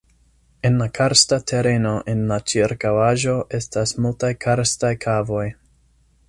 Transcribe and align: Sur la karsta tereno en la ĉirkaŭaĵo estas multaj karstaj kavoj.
Sur 0.67 0.71
la 0.77 0.85
karsta 0.99 1.37
tereno 1.51 1.91
en 2.13 2.23
la 2.31 2.39
ĉirkaŭaĵo 2.53 3.37
estas 3.59 3.95
multaj 4.07 4.33
karstaj 4.47 4.93
kavoj. 5.07 5.47